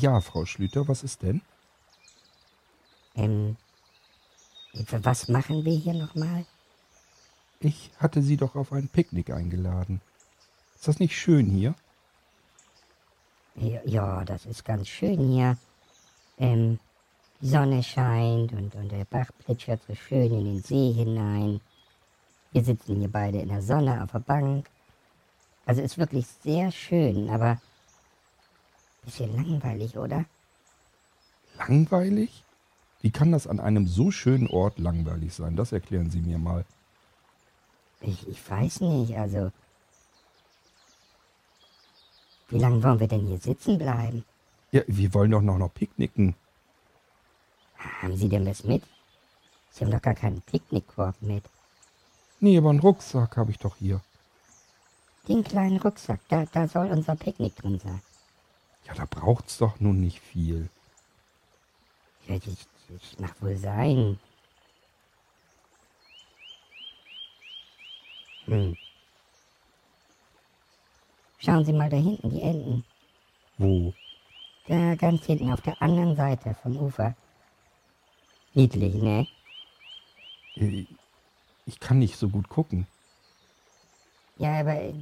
[0.00, 1.42] Ja, Frau Schlüter, was ist denn?
[3.18, 3.56] ähm,
[4.90, 6.46] was machen wir hier nochmal?
[7.58, 10.00] Ich hatte Sie doch auf ein Picknick eingeladen.
[10.76, 11.74] Ist das nicht schön hier?
[13.56, 15.58] Ja, ja, das ist ganz schön hier.
[16.38, 16.78] Ähm,
[17.40, 21.60] die Sonne scheint und, und der Bach plätschert so schön in den See hinein.
[22.52, 24.70] Wir sitzen hier beide in der Sonne auf der Bank.
[25.66, 27.60] Also ist wirklich sehr schön, aber
[29.08, 30.24] bisschen langweilig, oder?
[31.56, 32.44] Langweilig?
[33.00, 35.56] Wie kann das an einem so schönen Ort langweilig sein?
[35.56, 36.64] Das erklären Sie mir mal.
[38.00, 39.50] Ich, ich weiß nicht, also.
[42.48, 44.24] Wie lange wollen wir denn hier sitzen bleiben?
[44.72, 46.34] Ja, wir wollen doch noch, noch picknicken.
[47.76, 48.82] Haben Sie denn was mit?
[49.70, 51.44] Sie haben doch gar keinen Picknickkorb mit.
[52.40, 54.00] Nee, aber einen Rucksack habe ich doch hier.
[55.28, 58.00] Den kleinen Rucksack, da, da soll unser Picknick drin sein.
[58.88, 60.68] Ja, da braucht's doch nun nicht viel.
[62.26, 64.18] Ja, das, das mag wohl sein.
[68.46, 68.76] Hm.
[71.38, 72.84] Schauen Sie mal da hinten, die Enten.
[73.58, 73.92] Wo?
[74.66, 77.14] Da ganz hinten auf der anderen Seite vom Ufer.
[78.54, 79.26] Niedlich, ne?
[80.56, 80.86] Äh,
[81.66, 82.86] Ich kann nicht so gut gucken.
[84.38, 84.94] Ja, aber äh,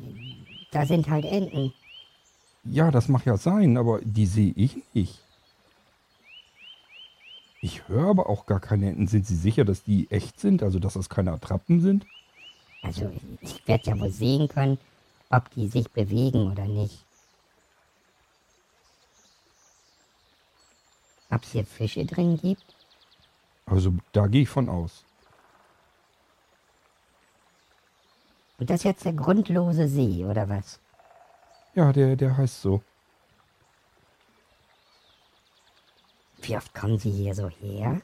[0.72, 1.72] da sind halt Enten.
[2.70, 5.22] Ja, das mag ja sein, aber die sehe ich nicht.
[7.60, 9.06] Ich höre aber auch gar keine Enten.
[9.06, 10.62] Sind Sie sicher, dass die echt sind?
[10.62, 12.06] Also, dass das keine Attrappen sind?
[12.82, 14.78] Also ich werde ja wohl sehen können,
[15.30, 17.04] ob die sich bewegen oder nicht.
[21.30, 22.76] Ob es hier Fische drin gibt?
[23.66, 25.04] Also, da gehe ich von aus.
[28.58, 30.78] Und das ist jetzt der grundlose See, oder was?
[31.76, 32.82] Ja, der, der heißt so.
[36.40, 38.00] Wie oft kommen Sie hier so her?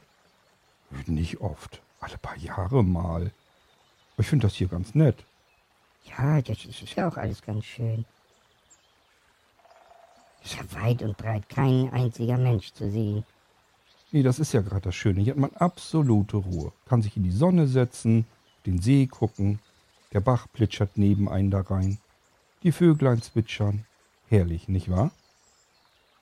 [1.07, 1.81] Nicht oft.
[1.99, 3.31] Alle paar Jahre mal.
[4.17, 5.25] Ich finde das hier ganz nett.
[6.05, 8.05] Ja, das ist ist ja auch alles ganz schön.
[10.43, 13.25] Ist ja weit und breit kein einziger Mensch zu sehen.
[14.11, 15.21] Nee, das ist ja gerade das Schöne.
[15.21, 16.73] Hier hat man absolute Ruhe.
[16.85, 18.27] Kann sich in die Sonne setzen,
[18.67, 19.57] den See gucken.
[20.11, 21.97] Der Bach plätschert neben einen da rein.
[22.63, 23.85] Die Vöglein zwitschern.
[24.29, 25.11] Herrlich, nicht wahr?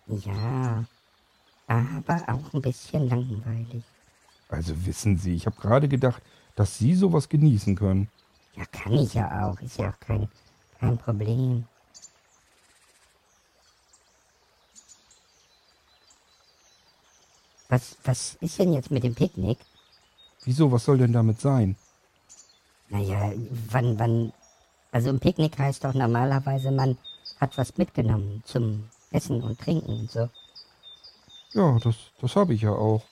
[0.07, 0.83] Ja,
[1.67, 3.83] aber auch ein bisschen langweilig.
[4.49, 6.21] Also wissen Sie, ich habe gerade gedacht,
[6.55, 8.09] dass Sie sowas genießen können.
[8.55, 9.61] Ja, kann ich ja auch.
[9.61, 10.27] Ist ja auch kein,
[10.79, 11.65] kein Problem.
[17.69, 19.59] Was, was ist denn jetzt mit dem Picknick?
[20.43, 21.77] Wieso, was soll denn damit sein?
[22.89, 23.31] Naja,
[23.69, 24.33] wann, wann.
[24.91, 26.97] Also ein Picknick heißt doch normalerweise, man
[27.39, 30.29] hat was mitgenommen zum Essen und Trinken und so.
[31.53, 33.03] Ja, das, das habe ich ja auch.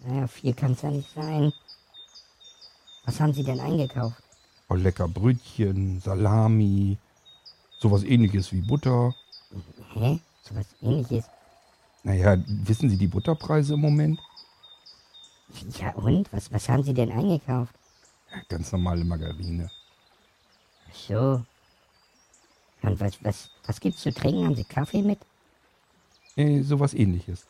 [0.00, 1.52] Naja, viel kann es ja nicht sein.
[3.04, 4.22] Was haben Sie denn eingekauft?
[4.68, 6.96] Oh, lecker Brötchen, Salami,
[7.78, 9.14] sowas ähnliches wie Butter.
[9.94, 10.20] Hä?
[10.42, 11.24] So was ähnliches?
[12.02, 14.20] Naja, wissen Sie die Butterpreise im Moment?
[15.78, 16.32] Ja und?
[16.32, 17.74] Was, was haben Sie denn eingekauft?
[18.30, 19.70] Ja, ganz normale Margarine.
[20.90, 21.42] Ach so.
[22.82, 24.44] Und was, was, was gibt's zu trinken?
[24.44, 25.18] Haben Sie Kaffee mit?
[26.36, 27.46] Äh, sowas ähnliches.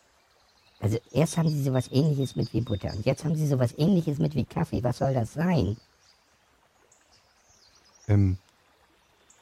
[0.81, 4.19] Also erst haben Sie sowas ähnliches mit wie Butter und jetzt haben Sie sowas ähnliches
[4.19, 4.83] mit wie Kaffee.
[4.83, 5.77] Was soll das sein?
[8.09, 8.39] Ähm,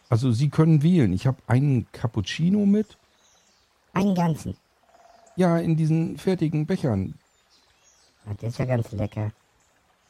[0.08, 1.12] also Sie können wählen.
[1.12, 2.98] Ich habe einen Cappuccino mit.
[3.94, 4.56] Einen ganzen.
[5.36, 7.14] Ja, in diesen fertigen Bechern.
[8.26, 9.32] Ah, Das ist ja ganz lecker.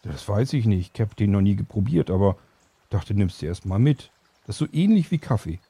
[0.02, 0.92] Das weiß ich nicht.
[0.94, 2.36] Ich habe den noch nie geprobiert, aber
[2.90, 4.12] dachte, nimmst du erst mal mit.
[4.46, 5.60] Das ist so ähnlich wie Kaffee.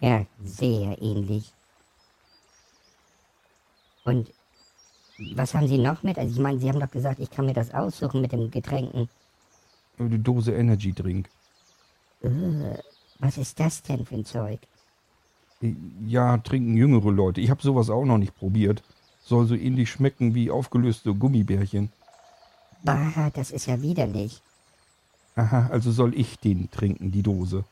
[0.00, 1.52] Ja, sehr ähnlich.
[4.04, 4.32] Und
[5.34, 6.18] was haben Sie noch mit?
[6.18, 9.10] Also ich meine, Sie haben doch gesagt, ich kann mir das aussuchen mit den Getränken.
[9.98, 11.30] Eine Dose Energy Drink.
[13.18, 14.60] Was ist das denn für ein Zeug?
[15.60, 15.74] Äh,
[16.06, 17.42] Ja, trinken jüngere Leute.
[17.42, 18.82] Ich habe sowas auch noch nicht probiert.
[19.22, 21.92] Soll so ähnlich schmecken wie aufgelöste Gummibärchen.
[22.82, 24.42] Bah, das ist ja widerlich.
[25.36, 27.64] Aha, also soll ich den trinken, die Dose.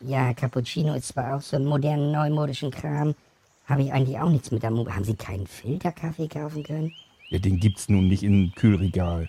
[0.00, 3.14] Ja, Cappuccino ist zwar auch so ein modernen, neumodischen Kram,
[3.66, 4.90] habe ich eigentlich auch nichts mit am Mut.
[4.90, 6.92] Haben Sie keinen Filterkaffee kaufen können?
[7.28, 9.28] Ja, den gibt's nun nicht im Kühlregal.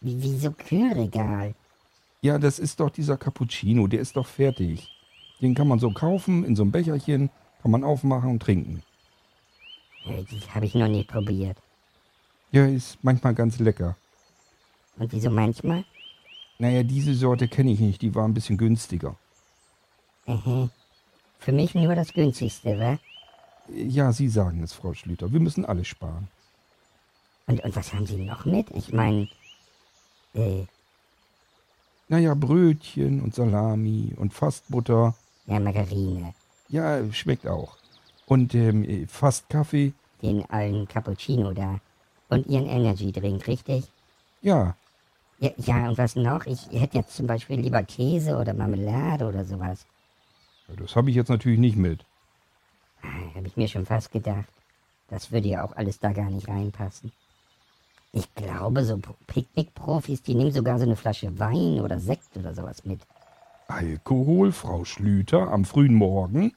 [0.00, 1.54] Wie, wieso Kühlregal?
[2.22, 4.88] Ja, das ist doch dieser Cappuccino, der ist doch fertig.
[5.40, 7.30] Den kann man so kaufen, in so einem Becherchen,
[7.62, 8.82] kann man aufmachen und trinken.
[10.06, 11.58] Äh, Das habe ich noch nie probiert.
[12.52, 13.96] Ja, ist manchmal ganz lecker.
[14.98, 15.84] Und wieso manchmal?
[16.58, 19.16] Naja, diese Sorte kenne ich nicht, die war ein bisschen günstiger.
[20.26, 20.68] Aha.
[21.38, 22.98] Für mich nur das günstigste, wa?
[23.68, 25.32] Ja, Sie sagen es, Frau Schlüter.
[25.32, 26.28] Wir müssen alle sparen.
[27.46, 28.70] Und, und was haben Sie noch mit?
[28.70, 29.28] Ich meine,
[30.34, 30.64] äh,
[32.08, 35.14] Naja, Brötchen und Salami und Fastbutter.
[35.46, 36.34] ja, Margarine.
[36.68, 37.76] Ja, schmeckt auch.
[38.26, 39.92] Und ähm, äh, fast Kaffee.
[40.22, 41.80] Den allen Cappuccino da.
[42.30, 43.84] Und Ihren Energy-Drink, richtig?
[44.40, 44.76] Ja,
[45.38, 46.46] Ja, ja, und was noch?
[46.46, 49.86] Ich hätte jetzt zum Beispiel lieber Käse oder Marmelade oder sowas.
[50.76, 52.04] das habe ich jetzt natürlich nicht mit.
[53.34, 54.48] Habe ich mir schon fast gedacht.
[55.08, 57.12] Das würde ja auch alles da gar nicht reinpassen.
[58.12, 62.54] Ich glaube, so Pro- Picknick-Profis, die nehmen sogar so eine Flasche Wein oder Sekt oder
[62.54, 63.00] sowas mit.
[63.68, 66.52] Alkohol, Frau Schlüter, am frühen Morgen?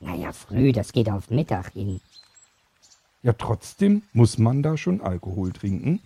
[0.00, 2.00] Naja, früh, das geht auf Mittag hin.
[3.22, 6.00] Ja, trotzdem muss man da schon Alkohol trinken.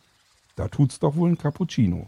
[0.59, 2.07] Da tut's doch wohl ein Cappuccino.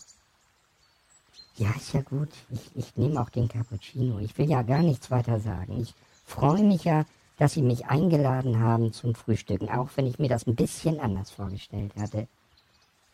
[1.56, 2.31] Ja, ist ja gut.
[2.50, 4.19] Ich, ich nehme auch den Cappuccino.
[4.19, 5.81] Ich will ja gar nichts weiter sagen.
[5.81, 5.94] Ich
[6.26, 7.06] freue mich ja,
[7.38, 11.31] dass Sie mich eingeladen haben zum Frühstücken, auch wenn ich mir das ein bisschen anders
[11.31, 12.26] vorgestellt hatte.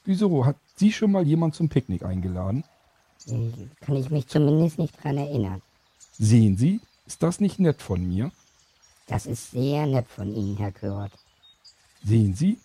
[0.06, 0.46] Wieso?
[0.46, 2.64] Hat Sie schon mal jemand zum Picknick eingeladen?
[3.26, 3.50] Äh,
[3.82, 5.60] Kann ich mich zumindest nicht dran erinnern.
[6.12, 6.80] Sehen Sie?
[7.04, 8.32] Ist das nicht nett von mir?
[9.06, 11.12] Das ist sehr nett von Ihnen, Herr Kurt.
[12.02, 12.58] Sehen Sie?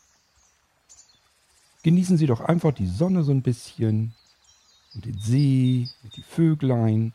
[1.83, 4.13] Genießen Sie doch einfach die Sonne so ein bisschen
[4.93, 7.13] und den See und die Vöglein.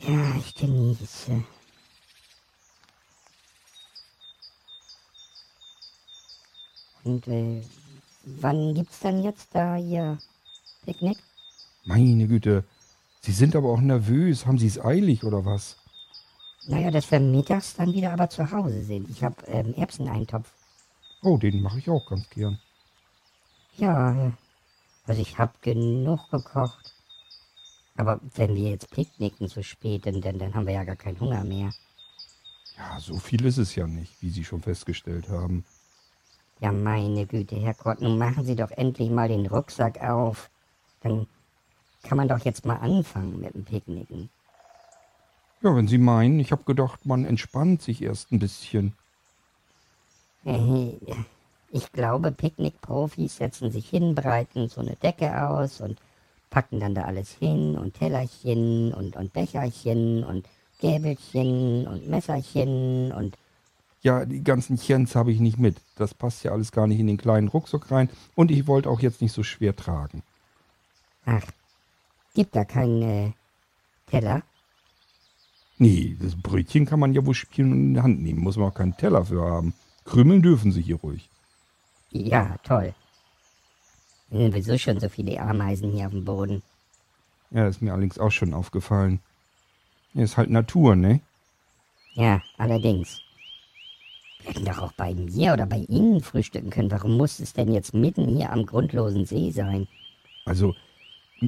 [0.00, 1.44] Ja, ich genieße.
[7.04, 7.62] Und äh,
[8.24, 10.18] wann gibt's dann jetzt da Ihr
[10.84, 11.18] Picknick?
[11.84, 12.64] Meine Güte,
[13.20, 14.46] Sie sind aber auch nervös.
[14.46, 15.76] Haben Sie es eilig oder was?
[16.66, 19.08] Naja, dass wir mittags dann wieder aber zu Hause sind.
[19.10, 20.50] Ich habe ähm, Erbseneintopf.
[21.24, 22.60] Oh, den mache ich auch ganz gern.
[23.78, 24.32] Ja,
[25.06, 26.94] also ich habe genug gekocht.
[27.96, 31.18] Aber wenn wir jetzt picknicken so spät, dann, dann, dann haben wir ja gar keinen
[31.18, 31.72] Hunger mehr.
[32.76, 35.64] Ja, so viel ist es ja nicht, wie Sie schon festgestellt haben.
[36.60, 40.50] Ja, meine Güte, Herr Kurt, nun machen Sie doch endlich mal den Rucksack auf.
[41.00, 41.26] Dann
[42.02, 44.28] kann man doch jetzt mal anfangen mit dem Picknicken.
[45.62, 48.94] Ja, wenn Sie meinen, ich habe gedacht, man entspannt sich erst ein bisschen.
[50.44, 50.92] Äh,
[51.70, 56.00] Ich glaube, Picknickprofis setzen sich hin, breiten so eine Decke aus und
[56.50, 60.48] packen dann da alles hin und Tellerchen und, und Becherchen und
[60.80, 63.36] Gäbelchen und Messerchen und
[64.02, 65.80] Ja, die ganzen Chens habe ich nicht mit.
[65.96, 68.08] Das passt ja alles gar nicht in den kleinen Rucksack rein.
[68.36, 70.22] Und ich wollte auch jetzt nicht so schwer tragen.
[71.26, 71.44] ach,
[72.34, 73.32] gibt da keinen äh,
[74.06, 74.42] Teller?
[75.78, 78.40] Nee, das Brötchen kann man ja wohl spielen und in die Hand nehmen.
[78.40, 79.74] Muss man auch keinen Teller für haben.
[80.04, 81.28] Krümmeln dürfen Sie hier ruhig.
[82.10, 82.94] Ja, toll.
[84.30, 86.62] Sind sowieso schon so viele Ameisen hier auf dem Boden.
[87.50, 89.20] Ja, ist mir allerdings auch schon aufgefallen.
[90.12, 91.20] Ja, ist halt Natur, ne?
[92.14, 93.20] Ja, allerdings.
[94.40, 96.90] Wir hätten doch auch bei mir oder bei Ihnen frühstücken können.
[96.90, 99.88] Warum muss es denn jetzt mitten hier am grundlosen See sein?
[100.44, 100.74] Also,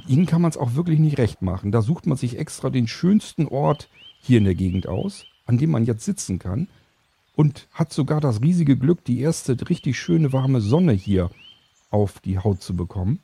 [0.06, 1.72] Ihnen kann man es auch wirklich nicht recht machen.
[1.72, 3.88] Da sucht man sich extra den schönsten Ort
[4.20, 6.68] hier in der Gegend aus, an dem man jetzt sitzen kann.
[7.36, 11.30] Und hat sogar das riesige Glück, die erste richtig schöne warme Sonne hier
[11.90, 13.20] auf die Haut zu bekommen.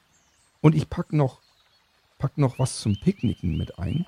[0.61, 1.41] Und ich pack noch,
[2.19, 4.07] pack noch was zum Picknicken mit ein.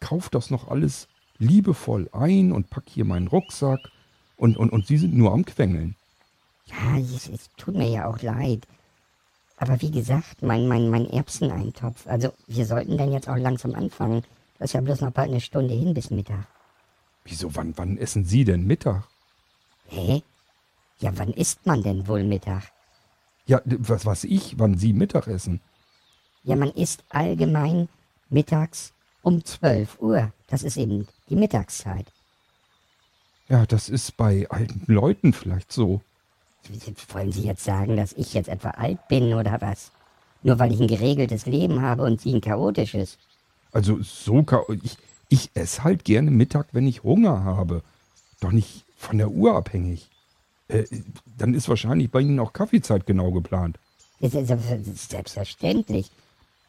[0.00, 3.80] Kauf das noch alles liebevoll ein und pack hier meinen Rucksack.
[4.36, 5.96] Und, und, und Sie sind nur am Quengeln.
[6.66, 8.66] Ja, es, es tut mir ja auch leid.
[9.56, 12.06] Aber wie gesagt, mein, mein, mein Erbseneintopf.
[12.06, 14.22] Also, wir sollten dann jetzt auch langsam anfangen.
[14.58, 16.46] Das ist ja bloß noch bald eine Stunde hin bis Mittag.
[17.26, 19.04] Wieso, wann, wann essen Sie denn Mittag?
[19.88, 20.22] Hä?
[21.00, 22.62] Ja, wann isst man denn wohl Mittag?
[23.46, 25.60] Ja, was weiß ich, wann Sie Mittag essen.
[26.44, 27.88] Ja, man isst allgemein
[28.30, 28.92] mittags
[29.22, 30.32] um 12 Uhr.
[30.46, 32.06] Das ist eben die Mittagszeit.
[33.48, 36.00] Ja, das ist bei alten Leuten vielleicht so.
[37.12, 39.92] Wollen Sie jetzt sagen, dass ich jetzt etwa alt bin oder was?
[40.42, 43.18] Nur weil ich ein geregeltes Leben habe und Sie ein chaotisches.
[43.72, 44.62] Also so ka
[45.36, 47.82] ich, esse halt gerne Mittag, wenn ich Hunger habe.
[48.40, 50.10] Doch nicht von der Uhr abhängig.
[50.68, 50.84] Äh,
[51.38, 53.78] dann ist wahrscheinlich bei Ihnen auch Kaffeezeit genau geplant.
[54.20, 56.10] Das ist selbstverständlich.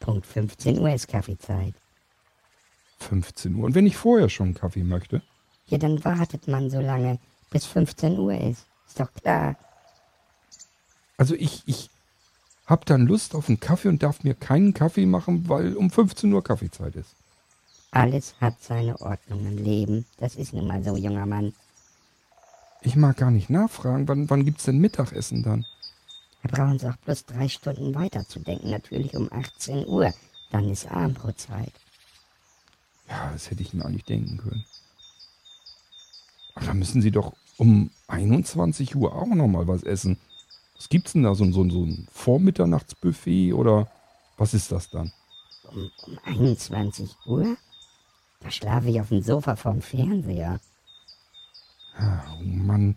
[0.00, 1.74] Punkt 15 Uhr ist Kaffeezeit.
[3.00, 3.64] 15 Uhr.
[3.64, 5.22] Und wenn ich vorher schon Kaffee möchte?
[5.66, 7.18] Ja, dann wartet man so lange,
[7.50, 8.66] bis 15 Uhr ist.
[8.86, 9.56] Ist doch klar.
[11.16, 11.90] Also ich, ich
[12.66, 16.32] hab dann Lust auf einen Kaffee und darf mir keinen Kaffee machen, weil um 15
[16.32, 17.14] Uhr Kaffeezeit ist.
[17.90, 20.06] Alles hat seine Ordnung im Leben.
[20.18, 21.54] Das ist nun mal so, junger Mann.
[22.82, 25.64] Ich mag gar nicht nachfragen, wann, wann gibt's denn Mittagessen dann?
[26.42, 28.70] Wir brauchen auch bloß drei Stunden weiterzudenken.
[28.70, 30.12] Natürlich um 18 Uhr.
[30.50, 31.72] Dann ist Abendbrotzeit.
[33.08, 34.64] Ja, das hätte ich mir eigentlich denken können.
[36.54, 40.18] Aber da müssen Sie doch um 21 Uhr auch noch mal was essen.
[40.76, 41.34] Was gibt's denn da?
[41.34, 43.88] So, so, so ein Vormitternachtsbuffet oder
[44.36, 45.12] was ist das dann?
[45.72, 47.56] Um, um 21 Uhr?
[48.40, 50.60] Da schlafe ich auf dem Sofa vorm Fernseher.
[51.98, 52.96] Oh Mann.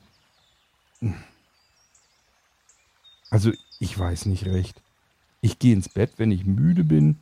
[3.30, 4.82] Also, ich weiß nicht recht.
[5.42, 7.18] Ich gehe ins Bett, wenn ich müde bin.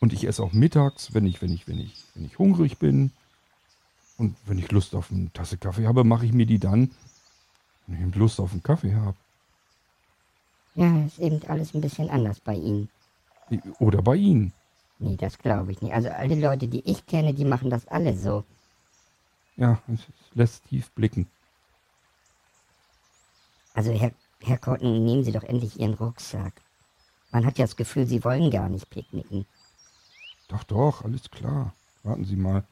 [0.00, 3.12] Und ich esse auch mittags, wenn ich, wenn ich, wenn ich, wenn ich hungrig bin.
[4.18, 6.90] Und wenn ich Lust auf eine Tasse Kaffee habe, mache ich mir die dann,
[7.86, 9.16] wenn ich Lust auf einen Kaffee habe.
[10.74, 12.88] Ja, ist eben alles ein bisschen anders bei Ihnen.
[13.78, 14.52] Oder bei Ihnen.
[14.98, 15.92] Nee, das glaube ich nicht.
[15.92, 18.44] Also alle Leute, die ich kenne, die machen das alle so.
[19.56, 20.00] Ja, es
[20.34, 21.26] lässt tief blicken.
[23.74, 26.52] Also Herr, Herr Cotton, nehmen Sie doch endlich Ihren Rucksack.
[27.30, 29.46] Man hat ja das Gefühl, Sie wollen gar nicht picknicken.
[30.48, 31.74] Doch, doch, alles klar.
[32.02, 32.64] Warten Sie mal.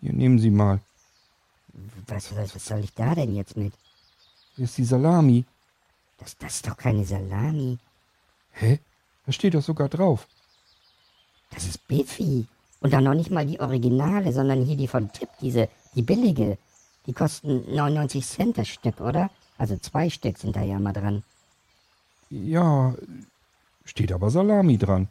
[0.00, 0.80] Hier, nehmen Sie mal.
[2.06, 3.72] Was, was, was soll ich da denn jetzt mit?
[4.54, 5.44] Hier ist die Salami.
[6.18, 7.78] Das, das ist doch keine Salami.
[8.52, 8.78] Hä?
[9.24, 10.28] Da steht doch sogar drauf.
[11.54, 12.46] Das ist Biffy.
[12.80, 16.58] Und dann noch nicht mal die Originale, sondern hier die von Tipp, diese, die billige.
[17.06, 19.30] Die kosten 99 Cent das Stück, oder?
[19.58, 21.22] Also zwei Stück sind da ja mal dran.
[22.30, 22.94] Ja,
[23.84, 25.08] steht aber Salami dran.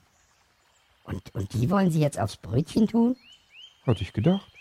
[1.03, 3.15] Und, und die wollen Sie jetzt aufs Brötchen tun?
[3.85, 4.51] Hatte ich gedacht.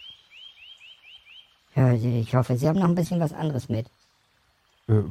[1.75, 3.87] Ja, ich hoffe, Sie haben noch ein bisschen was anderes mit.
[4.88, 5.02] Äh,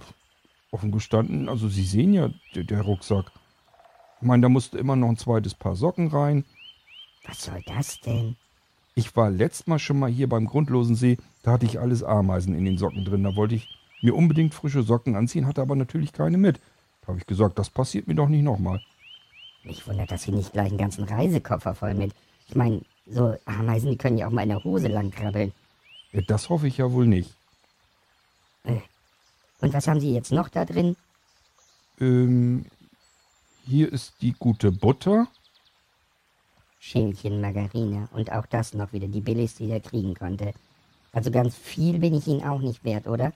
[0.71, 3.31] offen gestanden, also Sie sehen ja, der, der Rucksack.
[4.21, 6.43] Ich meine, da musste immer noch ein zweites Paar Socken rein.
[7.29, 8.36] Was soll das denn?
[8.95, 12.55] Ich war letztes Mal schon mal hier beim Grundlosen See, da hatte ich alles Ameisen
[12.55, 13.24] in den Socken drin.
[13.24, 13.69] Da wollte ich
[14.01, 16.59] mir unbedingt frische Socken anziehen, hatte aber natürlich keine mit.
[17.01, 18.81] Da habe ich gesagt, das passiert mir doch nicht nochmal.
[19.63, 22.13] Mich wundert, dass Sie nicht gleich einen ganzen Reisekoffer voll mit.
[22.48, 25.51] Ich meine, so Ameisen, die können ja auch mal in der Hose langkrabbeln.
[26.12, 27.36] Ja, das hoffe ich ja wohl nicht.
[28.63, 28.77] Äh,
[29.62, 30.95] und was haben Sie jetzt noch da drin?
[32.00, 32.65] Ähm,
[33.67, 35.27] hier ist die gute Butter.
[36.79, 40.53] Schälchen Margarine und auch das noch wieder die billigste, die er kriegen konnte.
[41.12, 43.33] Also ganz viel bin ich Ihnen auch nicht wert, oder?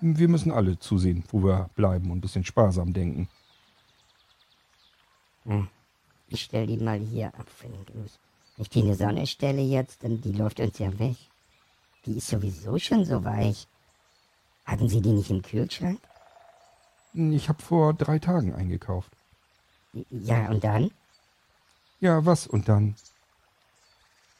[0.00, 3.28] Wir müssen alle zusehen, wo wir bleiben und ein bisschen sparsam denken.
[5.44, 5.68] Hm.
[6.28, 8.18] Ich stelle die mal hier ab Genuss.
[8.56, 11.16] Wenn ich die in die Sonne stelle jetzt, dann die läuft uns ja weg.
[12.06, 13.66] Die ist sowieso schon so weich.
[14.64, 15.98] Hatten Sie die nicht im Kühlschrank?
[17.14, 19.10] Ich habe vor drei Tagen eingekauft.
[20.10, 20.90] Ja, und dann?
[22.00, 22.94] Ja, was und dann?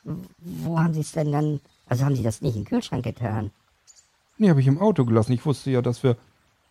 [0.04, 1.60] Wo haben Sie es denn dann?
[1.86, 3.50] Also haben Sie das nicht im Kühlschrank getan?
[4.36, 5.32] Nee, habe ich im Auto gelassen.
[5.32, 6.16] Ich wusste ja, dass wir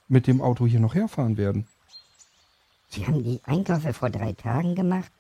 [0.08, 1.68] mit dem Auto hier noch herfahren werden.
[2.90, 5.12] Sie haben die Einkäufe vor drei Tagen gemacht?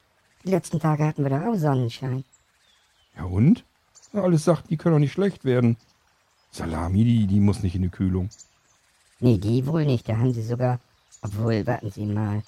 [0.46, 2.24] Die letzten Tage hatten wir doch auch Sonnenschein.
[3.18, 3.66] Ja und?
[4.14, 5.76] Ja, alles sagt, die können doch nicht schlecht werden.
[6.52, 8.30] Salami, die, die muss nicht in die Kühlung.
[9.20, 10.08] Nee, die wohl nicht.
[10.08, 10.80] Da haben Sie sogar...
[11.22, 12.44] Obwohl, warten Sie mal.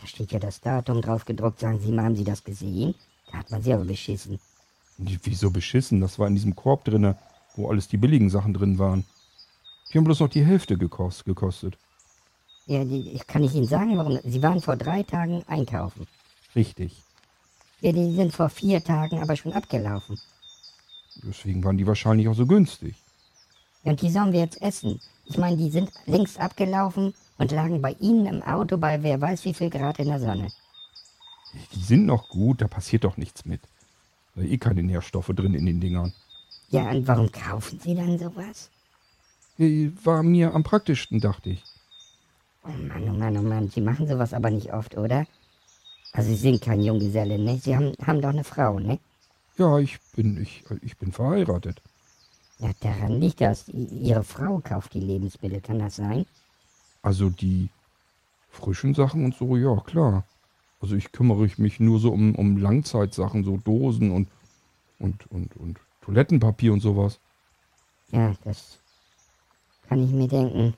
[0.00, 1.60] Da steht ja das Datum drauf gedruckt.
[1.60, 2.94] Sagen Sie mal, haben Sie das gesehen?
[3.30, 4.38] Da hat man sie aber beschissen.
[4.96, 6.00] Die, wieso beschissen?
[6.00, 7.16] Das war in diesem Korb drinne,
[7.56, 9.04] wo alles die billigen Sachen drin waren.
[9.92, 11.78] Die haben bloß noch die Hälfte gekost, gekostet.
[12.66, 14.18] Ja, die, ich kann nicht Ihnen sagen, warum.
[14.24, 16.06] Sie waren vor drei Tagen einkaufen.
[16.54, 17.02] Richtig.
[17.80, 20.18] Ja, die sind vor vier Tagen aber schon abgelaufen.
[21.22, 22.96] Deswegen waren die wahrscheinlich auch so günstig.
[23.84, 25.00] Ja, und die sollen wir jetzt essen.
[25.24, 29.44] Ich meine, die sind längst abgelaufen und lagen bei Ihnen im Auto bei wer weiß
[29.44, 30.48] wie viel Grad in der Sonne.
[31.74, 33.60] Die sind noch gut, da passiert doch nichts mit.
[34.34, 36.12] Da eh keine Nährstoffe drin in den Dingern.
[36.70, 38.70] Ja, und warum kaufen Sie dann sowas?
[39.58, 41.64] Äh, War mir am praktischsten, dachte ich.
[42.64, 45.26] Oh Mann, oh Mann, oh Mann, Sie machen sowas aber nicht oft, oder?
[46.12, 47.58] Also Sie sind kein Junggeselle, ne?
[47.58, 48.98] Sie haben, haben doch eine Frau, ne?
[49.56, 51.82] Ja, ich bin, ich, ich bin verheiratet.
[52.58, 53.68] Ja, daran liegt das.
[53.68, 56.26] Ihre Frau kauft die Lebensmittel, kann das sein?
[57.02, 57.68] Also die
[58.50, 60.24] frischen Sachen und so, ja, klar.
[60.80, 64.28] Also ich kümmere mich nur so um, um Langzeitsachen, so Dosen und,
[64.98, 67.18] und, und, und Toilettenpapier und sowas.
[68.10, 68.78] Ja, das
[69.88, 70.74] kann ich mir denken.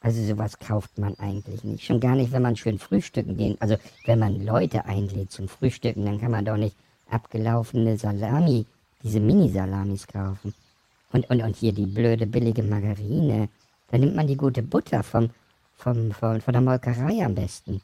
[0.00, 1.84] Also sowas kauft man eigentlich nicht.
[1.84, 3.56] Schon gar nicht, wenn man schön frühstücken gehen.
[3.60, 6.76] Also wenn man Leute einlädt zum Frühstücken, dann kann man doch nicht
[7.10, 8.66] abgelaufene Salami,
[9.02, 10.54] diese Mini-Salamis kaufen.
[11.10, 13.48] Und, und, und hier die blöde billige Margarine.
[13.90, 15.30] Da nimmt man die gute Butter vom,
[15.76, 17.80] vom, von, von der Molkerei am besten.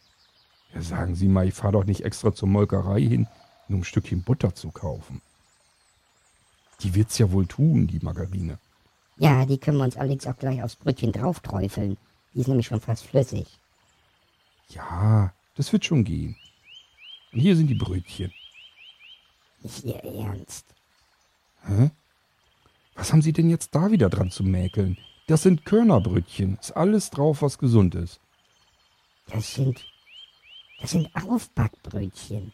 [0.74, 3.26] Ja, sagen Sie mal, ich fahre doch nicht extra zur Molkerei hin,
[3.68, 5.22] nur um ein Stückchen Butter zu kaufen.
[6.80, 8.58] Die wird's ja wohl tun, die Margarine.
[9.16, 11.96] Ja, die können wir uns allerdings auch gleich aufs Brötchen draufträufeln.
[12.34, 13.46] Die ist nämlich schon fast flüssig.
[14.68, 16.36] Ja, das wird schon gehen.
[17.32, 18.32] Und hier sind die Brötchen.
[19.62, 20.66] nicht Ihr Ernst.
[21.64, 21.90] Hä?
[22.96, 24.98] Was haben Sie denn jetzt da wieder dran zu mäkeln?
[25.26, 26.58] Das sind Körnerbrötchen.
[26.60, 28.20] Ist alles drauf, was gesund ist.
[29.28, 29.84] Das sind.
[30.80, 32.52] Das sind Aufbackbrötchen.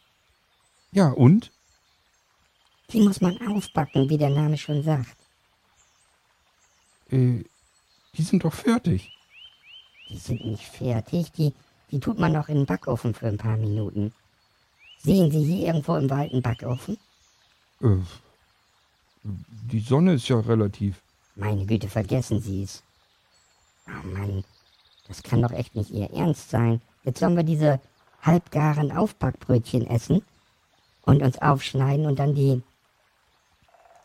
[0.92, 1.50] Ja, und?
[2.92, 5.16] Die muss man aufbacken, wie der Name schon sagt.
[7.10, 7.44] Äh,
[8.14, 9.12] die sind doch fertig.
[10.08, 11.32] Die sind nicht fertig.
[11.32, 11.52] Die,
[11.90, 14.12] die tut man noch in den Backofen für ein paar Minuten.
[14.98, 16.98] Sehen Sie hier irgendwo im Wald einen Backofen?
[17.80, 17.96] Äh,
[19.22, 21.00] die Sonne ist ja relativ.
[21.34, 22.82] Meine Güte, vergessen Sie es.
[23.88, 24.44] Oh Mann,
[25.08, 26.80] das kann doch echt nicht Ihr Ernst sein.
[27.04, 27.80] Jetzt sollen wir diese
[28.22, 30.22] halbgaren Aufbackbrötchen essen
[31.02, 32.62] und uns aufschneiden und dann die,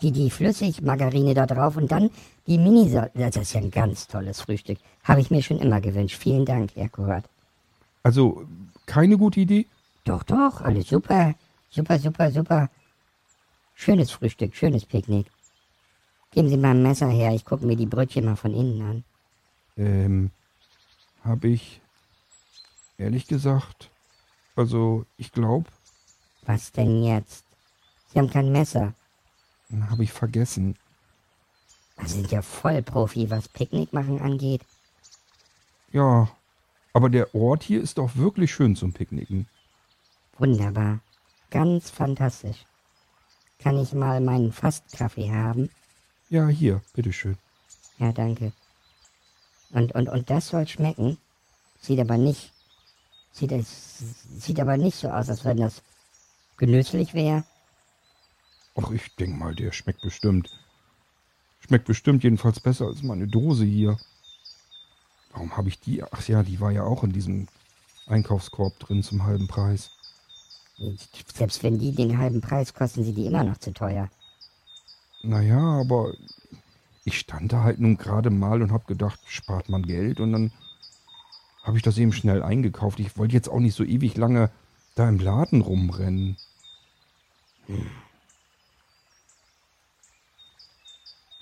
[0.02, 2.10] die, die Flüssigmargarine da drauf und dann
[2.48, 4.80] die mini Das ist ja ein ganz tolles Frühstück.
[5.04, 6.18] Habe ich mir schon immer gewünscht.
[6.18, 7.26] Vielen Dank, Herr Kurt.
[8.04, 8.46] Also,
[8.86, 9.66] keine gute Idee?
[10.04, 11.34] Doch, doch, alles super.
[11.70, 12.70] Super, super, super.
[13.74, 15.28] Schönes Frühstück, schönes Picknick.
[16.36, 19.04] Geben Sie mal ein Messer her, ich gucke mir die Brötchen mal von innen an.
[19.78, 20.32] Ähm,
[21.24, 21.80] habe ich
[22.98, 23.90] ehrlich gesagt,
[24.58, 25.70] also ich glaube.
[26.46, 27.46] Was denn jetzt?
[28.08, 28.94] Sie haben kein Messer.
[29.90, 30.76] Habe ich vergessen.
[32.04, 34.62] Sie sind ja Vollprofi, was Picknick machen angeht.
[35.94, 36.30] Ja,
[36.92, 39.48] aber der Ort hier ist doch wirklich schön zum Picknicken.
[40.38, 41.00] Wunderbar.
[41.50, 42.66] Ganz fantastisch.
[43.60, 45.70] Kann ich mal meinen Fastkaffee haben?
[46.30, 47.38] Ja, hier, bitteschön.
[48.00, 48.52] Ja, danke.
[49.72, 51.18] Und, und, und das soll schmecken?
[51.82, 52.52] Sieht aber nicht.
[53.32, 54.00] Sieht, es,
[54.40, 55.82] sieht aber nicht so aus, als wenn das
[56.58, 57.44] genüsslich wäre.
[58.76, 60.50] Ach, ich denk mal, der schmeckt bestimmt.
[61.60, 63.98] Schmeckt bestimmt jedenfalls besser als meine Dose hier.
[65.32, 66.04] Warum habe ich die?
[66.04, 67.48] Ach ja, die war ja auch in diesem
[68.08, 69.92] Einkaufskorb drin zum halben Preis.
[71.34, 74.10] Selbst wenn die den halben Preis kosten, sie die immer noch zu teuer.
[75.26, 76.14] Naja, aber
[77.04, 80.52] ich stand da halt nun gerade mal und hab gedacht, spart man Geld und dann
[81.64, 83.00] habe ich das eben schnell eingekauft.
[83.00, 84.52] Ich wollte jetzt auch nicht so ewig lange
[84.94, 86.38] da im Laden rumrennen.
[87.66, 87.90] Hm.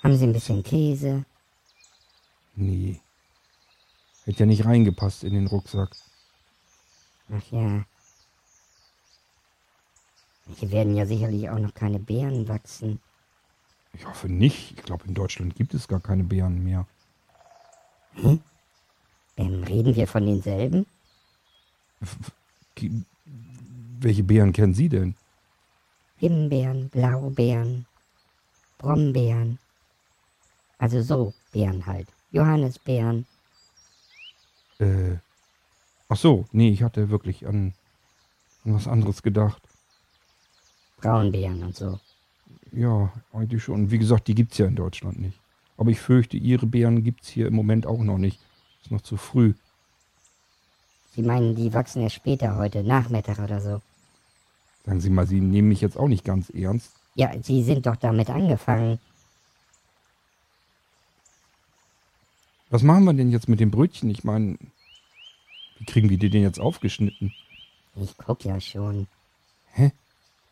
[0.02, 1.26] Haben Sie ein bisschen Käse?
[2.56, 3.00] Nee.
[4.24, 5.94] Hätte ja nicht reingepasst in den Rucksack.
[7.30, 7.84] Ach ja.
[10.56, 13.00] Hier werden ja sicherlich auch noch keine Beeren wachsen.
[13.94, 14.72] Ich hoffe nicht.
[14.76, 16.86] Ich glaube, in Deutschland gibt es gar keine Beeren mehr.
[18.14, 18.40] Hm?
[19.36, 20.86] Ähm, reden wir von denselben?
[24.00, 25.16] Welche Beeren kennen Sie denn?
[26.16, 27.86] Himbeeren, Blaubeeren,
[28.78, 29.58] Brombeeren.
[30.78, 32.08] Also so Beeren halt.
[32.30, 33.26] Johannisbeeren.
[34.78, 35.16] Äh.
[36.08, 37.72] Ach so, nee, ich hatte wirklich an,
[38.64, 39.62] an was anderes gedacht.
[40.98, 41.98] Braunbären und so.
[42.74, 43.90] Ja, eigentlich schon.
[43.90, 45.38] Wie gesagt, die gibt es ja in Deutschland nicht.
[45.76, 48.40] Aber ich fürchte, ihre Beeren gibt es hier im Moment auch noch nicht.
[48.82, 49.54] Ist noch zu früh.
[51.14, 53.80] Sie meinen, die wachsen erst später heute, Nachmittag oder so.
[54.84, 56.92] Sagen Sie mal, Sie nehmen mich jetzt auch nicht ganz ernst.
[57.14, 58.98] Ja, Sie sind doch damit angefangen.
[62.70, 64.10] Was machen wir denn jetzt mit dem Brötchen?
[64.10, 64.58] Ich meine,
[65.78, 67.32] wie kriegen wir die denn jetzt aufgeschnitten?
[67.94, 69.06] Ich guck ja schon.
[69.72, 69.92] Hä?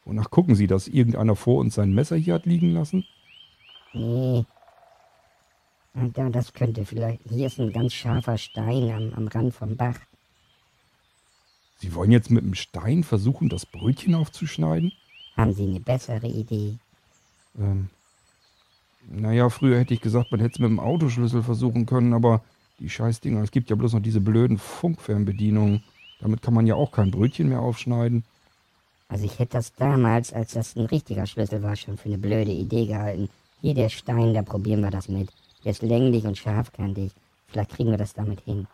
[0.05, 3.05] Wonach gucken Sie, dass irgendeiner vor uns sein Messer hier hat liegen lassen?
[3.93, 4.45] Nee.
[5.95, 7.21] Und da, das könnte vielleicht.
[7.29, 9.99] Hier ist ein ganz scharfer Stein am, am Rand vom Bach.
[11.77, 14.93] Sie wollen jetzt mit dem Stein versuchen, das Brötchen aufzuschneiden?
[15.37, 16.79] Haben Sie eine bessere Idee?
[17.59, 17.91] Ähm,
[19.09, 22.43] naja, früher hätte ich gesagt, man hätte es mit dem Autoschlüssel versuchen können, aber
[22.79, 25.83] die Scheißdinger, es gibt ja bloß noch diese blöden Funkfernbedienungen.
[26.21, 28.25] Damit kann man ja auch kein Brötchen mehr aufschneiden.
[29.13, 32.51] Also ich hätte das damals, als das ein richtiger Schlüssel war, schon für eine blöde
[32.51, 33.29] Idee gehalten.
[33.61, 35.31] Hier der Stein, da probieren wir das mit.
[35.65, 37.13] Der ist länglich und scharfkantig.
[37.47, 38.67] Vielleicht kriegen wir das damit hin.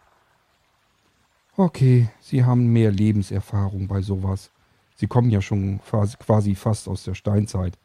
[1.56, 4.52] Okay, Sie haben mehr Lebenserfahrung bei sowas.
[4.94, 7.76] Sie kommen ja schon quasi fast aus der Steinzeit.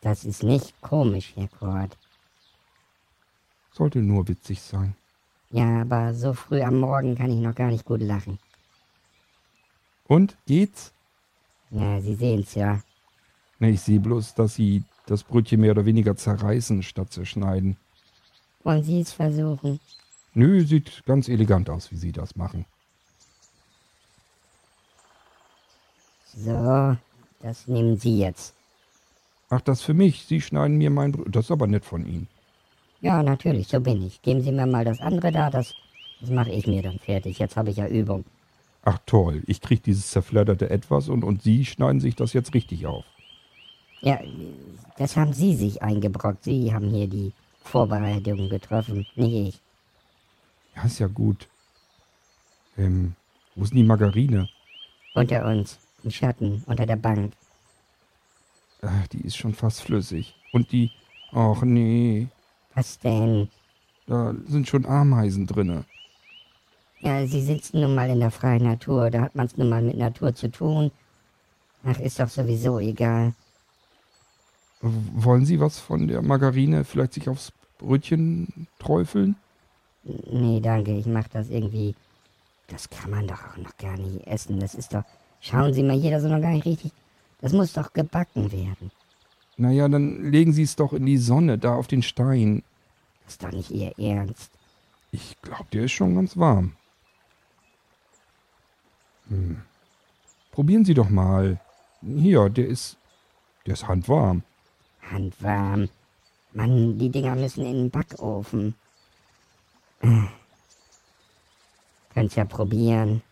[0.00, 1.98] Das ist nicht komisch, Herr Kurt.
[3.72, 4.94] Sollte nur witzig sein.
[5.50, 8.38] Ja, aber so früh am Morgen kann ich noch gar nicht gut lachen.
[10.06, 10.92] Und, geht's?
[11.70, 12.80] Ja, Sie sehen's ja.
[13.60, 17.76] Ich sehe bloß, dass Sie das Brötchen mehr oder weniger zerreißen, statt zerschneiden.
[18.64, 19.80] Wollen Sie es versuchen?
[20.34, 22.64] Nö, sieht ganz elegant aus, wie Sie das machen.
[26.36, 26.96] So,
[27.40, 28.54] das nehmen Sie jetzt.
[29.50, 30.26] Ach, das für mich.
[30.26, 31.32] Sie schneiden mir mein Brötchen.
[31.32, 32.28] Das ist aber nett von Ihnen.
[33.00, 34.22] Ja, natürlich, so bin ich.
[34.22, 35.74] Geben Sie mir mal das andere da, das,
[36.20, 37.38] das mache ich mir dann fertig.
[37.38, 38.24] Jetzt habe ich ja Übung.
[38.82, 42.86] Ach toll, ich kriege dieses zerfledderte Etwas und, und Sie schneiden sich das jetzt richtig
[42.86, 43.04] auf.
[44.00, 44.18] Ja,
[44.96, 46.44] das haben Sie sich eingebrockt.
[46.44, 49.60] Sie haben hier die Vorbereitungen getroffen, nicht ich.
[50.74, 51.48] Ja, ist ja gut.
[52.78, 53.14] Ähm,
[53.54, 54.48] wo ist denn die Margarine?
[55.14, 57.34] Unter uns, im Schatten, unter der Bank.
[58.80, 60.34] Äh, die ist schon fast flüssig.
[60.52, 60.90] Und die,
[61.32, 62.28] ach nee,
[62.74, 63.48] Was denn?
[64.06, 65.84] da sind schon Ameisen drinne.
[67.00, 69.10] Ja, Sie sitzen nun mal in der freien Natur.
[69.10, 70.90] Da hat man's nun mal mit Natur zu tun.
[71.84, 73.32] Ach, ist doch sowieso egal.
[74.82, 79.36] Wollen Sie was von der Margarine vielleicht sich aufs Brötchen träufeln?
[80.04, 81.94] Nee, danke, ich mach das irgendwie.
[82.68, 84.60] Das kann man doch auch noch gar nicht essen.
[84.60, 85.04] Das ist doch.
[85.40, 86.92] Schauen Sie mal hier, das ist noch gar nicht richtig.
[87.40, 88.90] Das muss doch gebacken werden.
[89.56, 92.62] Naja, dann legen Sie es doch in die Sonne, da auf den Stein.
[93.24, 94.50] Das ist doch nicht Ihr Ernst.
[95.12, 96.72] Ich glaube, der ist schon ganz warm.
[99.30, 99.62] Hm.
[100.52, 101.58] Probieren Sie doch mal.
[102.02, 102.96] Hier, der ist.
[103.66, 104.42] Der ist handwarm.
[105.10, 105.88] Handwarm.
[106.52, 108.74] Mann, die Dinger müssen in den Backofen.
[110.00, 110.22] Äh.
[112.12, 113.22] Könnt's ja probieren.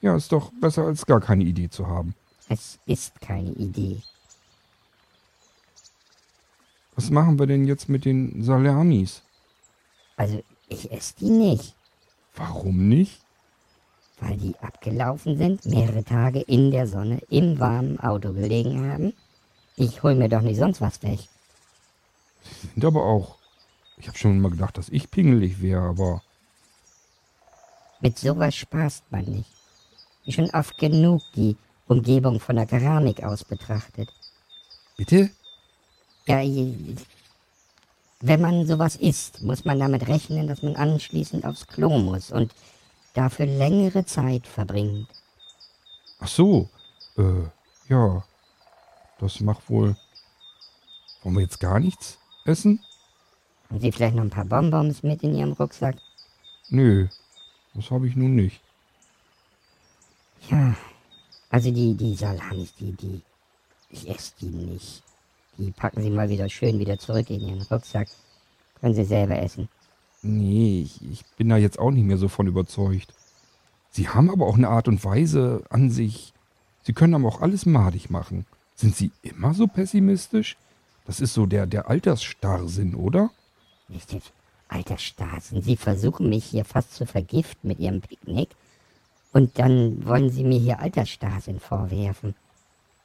[0.00, 2.14] Ja, ist doch besser als gar keine Idee zu haben.
[2.48, 4.00] Es ist keine Idee.
[6.94, 9.22] Was machen wir denn jetzt mit den Salamis?
[10.16, 11.74] Also, ich esse die nicht,
[12.38, 13.20] Warum nicht?
[14.28, 19.14] Weil die abgelaufen sind, mehrere Tage in der Sonne im warmen Auto gelegen haben.
[19.76, 21.20] Ich hol mir doch nicht sonst was weg.
[22.42, 23.36] Sie sind aber auch.
[23.96, 26.22] Ich habe schon mal gedacht, dass ich pingelig wäre, aber.
[28.00, 29.50] Mit sowas spaßt man nicht.
[30.24, 34.10] Ich schon oft genug die Umgebung von der Keramik aus betrachtet.
[34.96, 35.30] Bitte?
[36.26, 36.42] Ja,
[38.20, 42.52] wenn man sowas isst, muss man damit rechnen, dass man anschließend aufs Klo muss und
[43.14, 45.08] dafür längere Zeit verbringt.
[46.20, 46.68] Ach so.
[47.16, 47.48] Äh,
[47.88, 48.24] ja.
[49.18, 49.96] Das macht wohl.
[51.22, 52.80] Wollen wir jetzt gar nichts essen?
[53.68, 55.96] Haben Sie vielleicht noch ein paar Bonbons mit in Ihrem Rucksack?
[56.70, 57.08] Nö.
[57.74, 58.60] Das habe ich nun nicht.
[60.48, 60.74] Ja,
[61.50, 63.20] also die, die Salamis, die, die,
[63.90, 65.02] ich esse die nicht.
[65.58, 68.08] Die packen Sie mal wieder schön wieder zurück in Ihren Rucksack.
[68.80, 69.68] Können Sie selber essen.
[70.28, 73.14] Nee, ich, ich bin da jetzt auch nicht mehr so von überzeugt.
[73.90, 76.34] Sie haben aber auch eine Art und Weise an sich.
[76.82, 78.44] Sie können aber auch alles madig machen.
[78.74, 80.58] Sind Sie immer so pessimistisch?
[81.06, 83.30] Das ist so der, der Altersstarrsinn, oder?
[83.88, 84.32] Nicht jetzt,
[84.68, 88.50] alter Stasen, Sie versuchen mich hier fast zu vergiften mit Ihrem Picknick.
[89.32, 92.34] Und dann wollen Sie mir hier Altersstasen vorwerfen.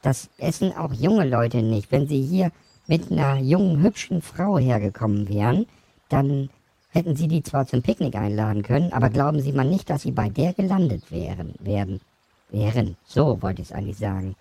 [0.02, 1.90] Das essen auch junge Leute nicht.
[1.90, 2.52] Wenn Sie hier
[2.88, 5.66] mit einer jungen, hübschen Frau hergekommen wären,
[6.10, 6.50] dann
[6.94, 10.12] hätten Sie die zwar zum Picknick einladen können, aber glauben Sie mal nicht, dass Sie
[10.12, 12.00] bei der gelandet wären, werden.
[12.50, 14.36] Wären, so wollte ich es eigentlich sagen.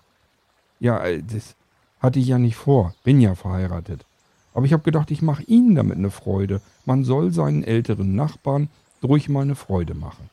[0.79, 1.55] Ja, äh, das
[1.99, 2.93] hatte ich ja nicht vor.
[3.03, 4.05] Bin ja verheiratet.
[4.53, 6.61] Aber ich habe gedacht, ich mache Ihnen damit eine Freude.
[6.85, 8.69] Man soll seinen älteren Nachbarn
[9.01, 10.29] ruhig mal eine Freude machen.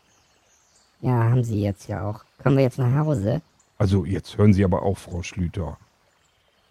[1.00, 2.20] Ja, haben Sie jetzt ja auch.
[2.38, 3.40] Können wir jetzt nach Hause?
[3.78, 5.78] Also jetzt hören Sie aber auf, Frau Schlüter.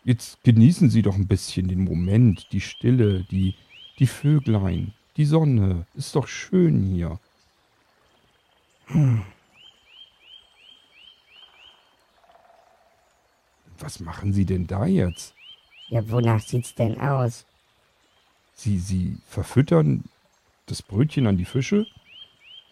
[0.03, 3.55] Jetzt genießen Sie doch ein bisschen den Moment, die Stille, die,
[3.97, 5.85] die Vöglein, die Sonne.
[5.95, 7.19] Ist doch schön hier.
[13.79, 15.35] Was machen Sie denn da jetzt?
[15.89, 17.45] Ja, wonach sieht's denn aus?
[18.55, 20.05] Sie, Sie verfüttern
[20.67, 21.85] das Brötchen an die Fische?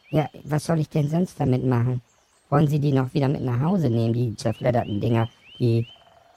[0.10, 2.02] Ja, was soll ich denn sonst damit machen?
[2.50, 5.28] Wollen Sie die noch wieder mit nach Hause nehmen, die zerfledderten Dinger,
[5.60, 5.86] die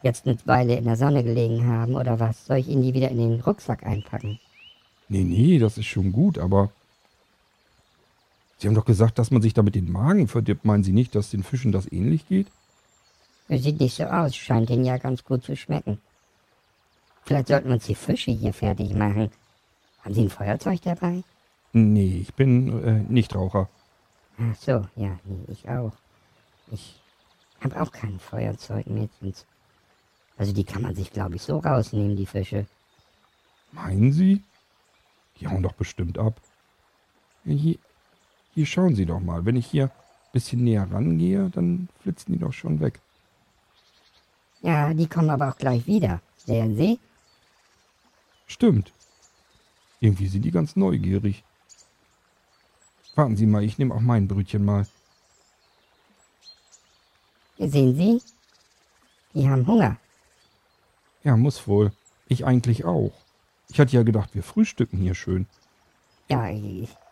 [0.03, 2.47] jetzt eine Weile in der Sonne gelegen haben, oder was?
[2.47, 4.41] Soll ich Ihnen die wieder in den Rucksack einpacken?
[5.11, 6.71] Nee, nee, das ist schon gut, aber
[8.59, 10.65] Sie haben doch gesagt, dass man sich damit den Magen verdirbt.
[10.65, 12.47] Meinen Sie nicht, dass den Fischen das ähnlich geht?
[13.49, 15.99] Sieht nicht so aus, scheint Ihnen ja ganz gut zu schmecken.
[17.25, 19.31] Vielleicht sollten wir uns die Fische hier fertig machen.
[20.05, 21.25] Haben Sie ein Feuerzeug dabei?
[21.73, 23.69] Nee, ich bin äh, Nichtraucher.
[24.39, 25.93] Ach so, ja, nee, ich auch.
[26.71, 27.01] Ich
[27.61, 29.11] habe auch kein Feuerzeug mit.
[30.37, 32.67] Also die kann man sich, glaube ich, so rausnehmen, die Fische.
[33.73, 34.45] Meinen Sie?
[35.41, 36.41] Die hauen doch bestimmt ab.
[37.45, 37.79] Hier,
[38.55, 39.45] hier schauen Sie doch mal.
[39.45, 43.01] Wenn ich hier ein bisschen näher rangehe, dann flitzen die doch schon weg.
[44.63, 46.21] Ja, die kommen aber auch gleich wieder.
[46.37, 46.99] Sehen Sie?
[48.47, 48.93] Stimmt.
[50.01, 51.45] Irgendwie sind die ganz neugierig.
[53.15, 54.87] Warten Sie mal, ich nehme auch mein Brötchen mal.
[57.59, 58.23] Sehen Sie?
[59.35, 59.97] Die haben Hunger.
[61.23, 61.93] Ja, muss wohl.
[62.29, 63.13] Ich eigentlich auch.
[63.71, 65.47] Ich hatte ja gedacht, wir frühstücken hier schön.
[66.29, 66.49] Ja,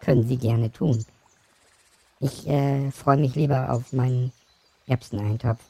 [0.00, 1.04] können Sie gerne tun.
[2.20, 4.32] Ich äh, freue mich lieber auf meinen
[4.86, 5.60] Erbseneintopf.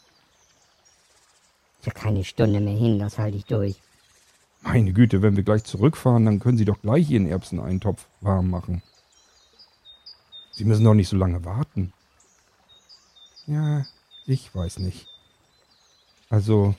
[1.80, 3.80] Ist ja keine Stunde mehr hin, das halte ich durch.
[4.62, 8.82] Meine Güte, wenn wir gleich zurückfahren, dann können Sie doch gleich Ihren Erbseneintopf warm machen.
[10.52, 11.92] Sie müssen doch nicht so lange warten.
[13.46, 13.86] Ja,
[14.26, 15.06] ich weiß nicht.
[16.28, 16.74] Also,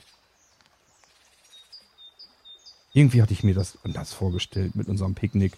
[2.92, 5.52] irgendwie hatte ich mir das anders vorgestellt mit unserem Picknick.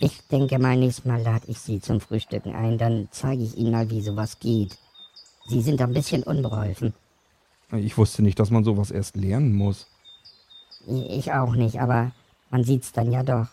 [0.00, 3.72] Ich denke mal, nächstes Mal lade ich Sie zum Frühstücken ein, dann zeige ich Ihnen
[3.72, 4.78] mal, wie sowas geht.
[5.48, 6.94] Sie sind ein bisschen unbeholfen.
[7.72, 9.86] Ich wusste nicht, dass man sowas erst lernen muss.
[10.86, 12.12] Ich auch nicht, aber
[12.50, 13.48] man sieht's dann ja doch.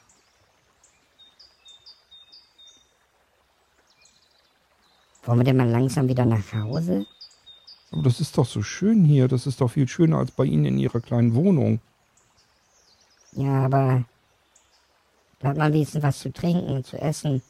[5.23, 7.07] Wollen wir denn mal langsam wieder nach Hause?
[7.95, 9.27] Aber das ist doch so schön hier.
[9.27, 11.79] Das ist doch viel schöner als bei Ihnen in Ihrer kleinen Wohnung.
[13.31, 14.03] Ja, aber
[15.39, 17.41] da hat man wenigstens was zu trinken und zu essen.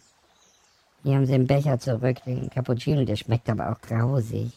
[1.03, 4.51] Hier haben sie den Becher zurück, den Cappuccino, der schmeckt aber auch grausig.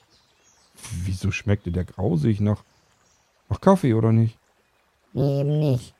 [1.04, 2.64] Wieso schmeckte der grausig nach,
[3.50, 4.38] nach Kaffee oder nicht?
[5.12, 5.94] Nee, eben nicht.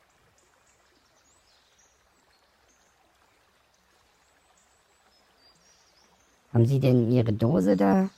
[6.55, 8.09] Haben Sie denn Ihre Dose da?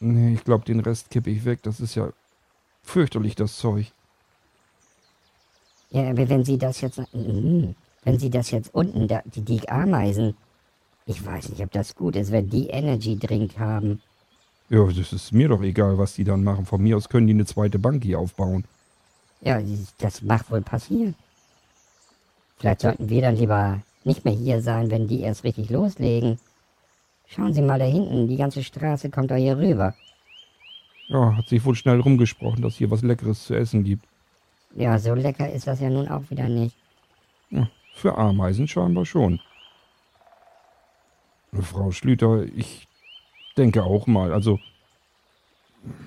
[0.00, 1.62] Nee, ich glaube, den Rest kippe ich weg.
[1.62, 2.10] Das ist ja
[2.82, 3.92] fürchterlich, das Zeug.
[5.90, 7.00] Ja, aber wenn Sie das jetzt...
[7.12, 7.74] Mhm.
[8.04, 10.36] Wenn Sie das jetzt unten, da, die, die Ameisen...
[11.08, 14.02] Ich weiß nicht, ob das gut ist, wenn die Energy Drink haben.
[14.68, 16.66] Ja, das ist mir doch egal, was die dann machen.
[16.66, 18.64] Von mir aus können die eine zweite Bank hier aufbauen.
[19.40, 19.60] Ja,
[19.98, 21.14] das mag wohl passieren.
[22.58, 26.40] Vielleicht sollten wir dann lieber nicht mehr hier sein, wenn die erst richtig loslegen.
[27.28, 29.94] Schauen Sie mal da hinten, die ganze Straße kommt da hier rüber.
[31.08, 34.04] Ja, hat sich wohl schnell rumgesprochen, dass hier was Leckeres zu essen gibt.
[34.74, 36.76] Ja, so lecker ist das ja nun auch wieder nicht.
[37.50, 39.40] Ja, für Ameisen scheinbar schon.
[41.52, 42.88] Frau Schlüter, ich
[43.56, 44.58] denke auch mal, also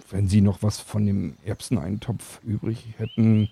[0.09, 3.49] wenn Sie noch was von dem Erbseneintopf übrig hätten,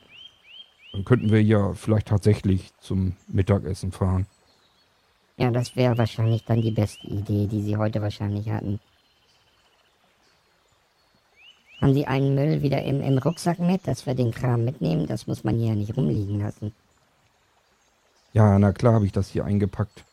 [0.92, 4.28] dann könnten wir ja vielleicht tatsächlich zum Mittagessen fahren.
[5.38, 8.80] Ja, das wäre wahrscheinlich dann die beste Idee, die Sie heute wahrscheinlich hatten.
[11.80, 15.06] Haben Sie einen Müll wieder im, im Rucksack mit, dass wir den Kram mitnehmen?
[15.06, 16.74] Das muss man hier ja nicht rumliegen lassen.
[18.34, 20.04] Ja, na klar habe ich das hier eingepackt.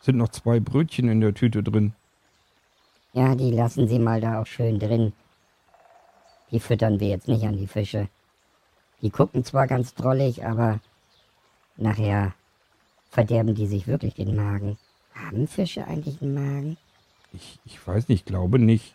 [0.00, 1.92] Sind noch zwei Brötchen in der Tüte drin.
[3.12, 5.12] Ja, die lassen Sie mal da auch schön drin.
[6.50, 8.08] Die füttern wir jetzt nicht an die Fische.
[9.02, 10.80] Die gucken zwar ganz drollig, aber
[11.76, 12.34] nachher
[13.10, 14.78] verderben die sich wirklich den Magen.
[15.14, 16.76] Haben Fische eigentlich einen Magen?
[17.32, 18.94] Ich, ich weiß nicht, glaube nicht.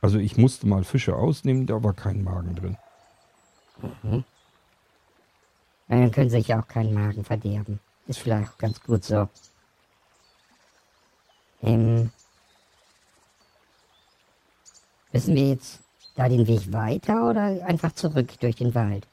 [0.00, 2.76] Also ich musste mal Fische ausnehmen, da war kein Magen drin.
[4.02, 4.24] Mhm.
[5.88, 7.80] Dann können sie sich ja auch keinen Magen verderben.
[8.06, 9.28] Ist vielleicht auch ganz gut so.
[11.62, 12.10] Ähm,
[15.12, 15.80] müssen wir jetzt
[16.16, 19.06] da den Weg weiter oder einfach zurück durch den Wald?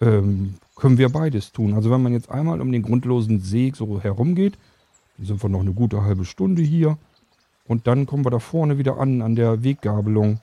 [0.00, 1.74] Ähm, können wir beides tun.
[1.74, 4.56] Also wenn man jetzt einmal um den grundlosen See so herumgeht,
[5.16, 6.98] dann sind wir noch eine gute halbe Stunde hier.
[7.66, 10.40] Und dann kommen wir da vorne wieder an, an der Weggabelung.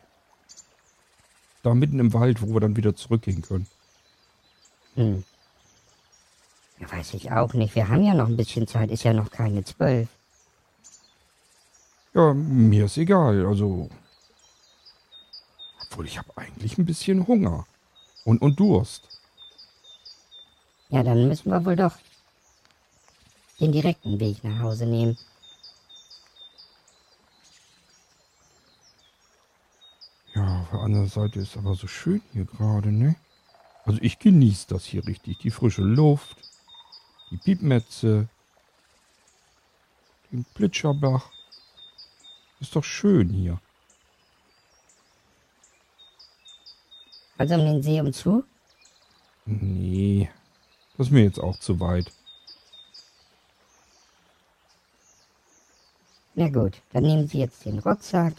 [1.64, 3.66] Da mitten im Wald, wo wir dann wieder zurückgehen können.
[4.96, 5.24] Hm.
[6.80, 7.74] Ja, weiß ich auch nicht.
[7.76, 10.10] Wir haben ja noch ein bisschen Zeit, ist ja noch keine zwölf.
[12.14, 13.46] Ja, mir ist egal.
[13.46, 13.90] Also.
[15.96, 17.66] Obwohl, ich habe eigentlich ein bisschen Hunger.
[18.26, 19.08] Und, und Durst.
[20.90, 21.94] Ja, dann müssen wir wohl doch
[23.62, 25.18] den direkten Weg nach Hause nehmen.
[30.34, 33.16] Ja, auf der anderen Seite ist aber so schön hier gerade, ne?
[33.86, 35.38] Also ich genieße das hier richtig.
[35.38, 36.36] Die frische Luft,
[37.32, 38.28] die Piepmetze,
[40.30, 41.32] den Plitscherbach.
[42.60, 43.62] Ist doch schön hier.
[47.38, 48.44] Also um den See umzu?
[49.46, 50.30] Nee,
[50.98, 52.12] das ist mir jetzt auch zu weit.
[56.34, 58.34] Na gut, dann nehmen Sie jetzt den Rucksack.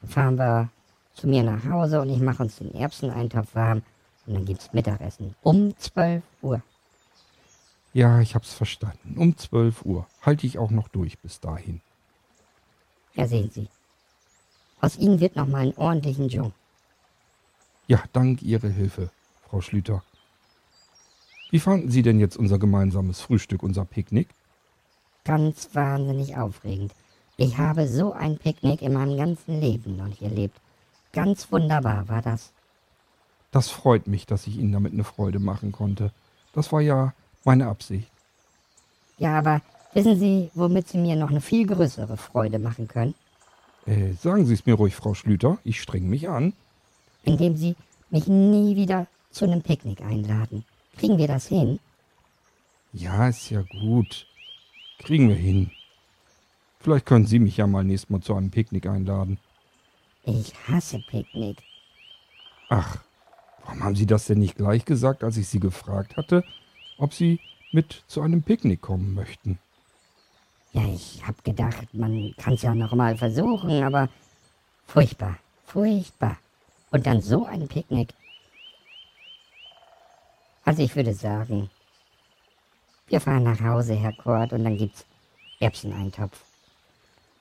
[0.00, 0.68] Dann fahren wir
[1.14, 3.82] zu mir nach Hause und ich mache uns den Erbseneintopf warm.
[4.26, 6.62] Und dann gibt's Mittagessen um 12 Uhr.
[7.92, 9.16] Ja, ich hab's verstanden.
[9.18, 10.06] Um 12 Uhr.
[10.22, 11.80] Halte ich auch noch durch bis dahin.
[13.14, 13.68] Ja, sehen Sie.
[14.80, 16.52] Aus Ihnen wird noch mal einen ordentlichen Joe.
[17.92, 19.10] Ja, dank Ihrer Hilfe,
[19.42, 20.02] Frau Schlüter.
[21.50, 24.28] Wie fanden Sie denn jetzt unser gemeinsames Frühstück, unser Picknick?
[25.26, 26.94] Ganz wahnsinnig aufregend.
[27.36, 30.58] Ich habe so ein Picknick in meinem ganzen Leben noch nicht erlebt.
[31.12, 32.52] Ganz wunderbar war das.
[33.50, 36.12] Das freut mich, dass ich Ihnen damit eine Freude machen konnte.
[36.54, 37.12] Das war ja
[37.44, 38.10] meine Absicht.
[39.18, 39.60] Ja, aber
[39.92, 43.14] Wissen Sie, womit Sie mir noch eine viel größere Freude machen können?
[43.84, 45.58] Äh, sagen Sie es mir ruhig, Frau Schlüter.
[45.64, 46.54] Ich streng mich an.
[47.24, 47.76] Indem Sie
[48.10, 50.64] mich nie wieder zu einem Picknick einladen.
[50.96, 51.78] Kriegen wir das hin?
[52.92, 54.26] Ja, ist ja gut.
[54.98, 55.70] Kriegen wir hin.
[56.80, 59.38] Vielleicht können Sie mich ja mal nächstes Mal zu einem Picknick einladen.
[60.24, 61.58] Ich hasse Picknick.
[62.68, 62.98] Ach,
[63.64, 66.44] warum haben Sie das denn nicht gleich gesagt, als ich Sie gefragt hatte,
[66.98, 67.40] ob Sie
[67.72, 69.58] mit zu einem Picknick kommen möchten?
[70.72, 74.08] Ja, ich hab gedacht, man kann's ja noch mal versuchen, aber
[74.86, 76.38] furchtbar, furchtbar.
[76.92, 78.14] Und dann so ein Picknick.
[80.64, 81.70] Also ich würde sagen,
[83.08, 85.04] wir fahren nach Hause, Herr Kort, und dann gibt's
[85.58, 86.44] Erbseneintopf.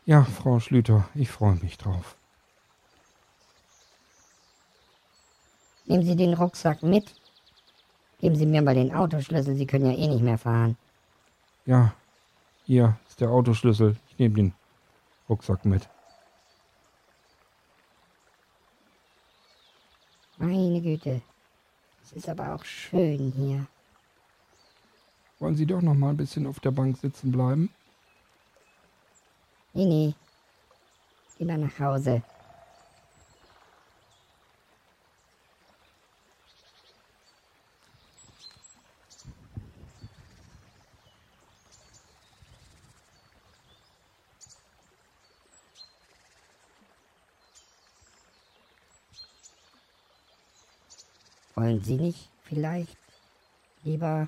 [0.05, 2.15] Ja, Frau Schlüter, ich freue mich drauf.
[5.85, 7.13] Nehmen Sie den Rucksack mit.
[8.19, 10.77] Geben Sie mir mal den Autoschlüssel, Sie können ja eh nicht mehr fahren.
[11.65, 11.93] Ja,
[12.65, 13.97] hier ist der Autoschlüssel.
[14.09, 14.53] Ich nehme den
[15.29, 15.89] Rucksack mit.
[20.41, 21.21] Meine Güte.
[22.03, 23.67] Es ist aber auch schön hier.
[25.37, 27.69] Wollen Sie doch noch mal ein bisschen auf der Bank sitzen bleiben?
[29.73, 30.15] Nee, nee.
[31.37, 32.23] Lieber nach Hause.
[51.71, 52.97] Wollen Sie nicht vielleicht
[53.83, 54.27] lieber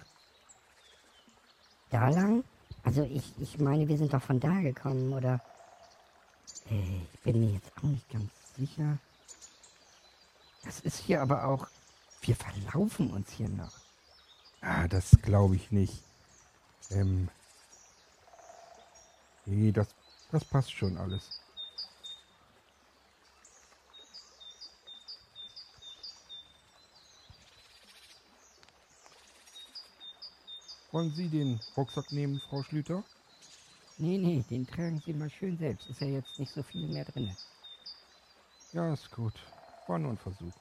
[1.89, 2.45] da lang?
[2.85, 5.41] Also ich, ich meine, wir sind doch von da gekommen, oder?
[6.69, 8.97] Äh, ich bin mir jetzt auch nicht ganz sicher.
[10.63, 11.67] Das ist hier aber auch.
[12.21, 13.73] Wir verlaufen uns hier noch.
[14.61, 16.01] Ah, das glaube ich nicht.
[16.91, 17.27] Ähm.
[19.45, 19.89] Nee, das,
[20.31, 21.42] das passt schon alles.
[30.93, 33.03] Wollen Sie den Rucksack nehmen, Frau Schlüter?
[33.97, 35.89] Nee, nee, den tragen Sie mal schön selbst.
[35.89, 37.35] Ist ja jetzt nicht so viel mehr drin.
[38.73, 39.33] Ja, ist gut.
[39.87, 40.53] War nur ein Versuch.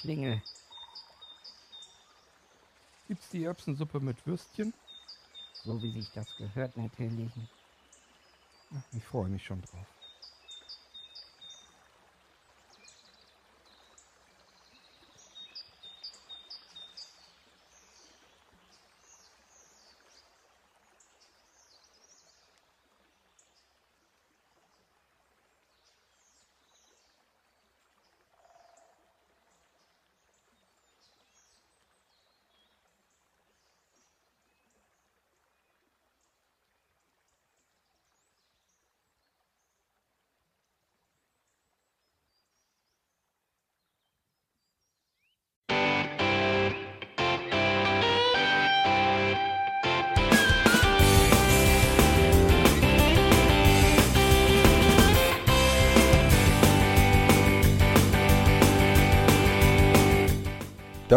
[0.00, 0.42] Schlingel.
[3.06, 4.74] Gibt's die Erbsensuppe mit Würstchen?
[5.64, 7.30] So wie sich das gehört, natürlich.
[8.90, 9.97] Ich freue mich schon drauf.